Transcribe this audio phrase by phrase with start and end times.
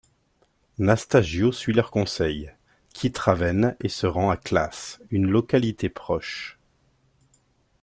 [0.79, 2.51] Nastagio suit leur conseil,
[2.91, 6.57] quitte Ravenne et se rend à Classe, une localité proche.